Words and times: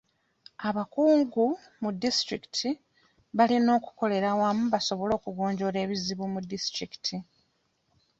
Abakungu 0.67 1.45
ku 1.81 1.89
disitulikiti 2.01 2.69
balina 3.37 3.69
okukolera 3.79 4.27
awamu 4.33 4.63
basobole 4.73 5.11
okugonjoola 5.15 5.77
ebizibu 5.85 6.25
mu 6.33 6.39
disitulikiti. 6.51 7.15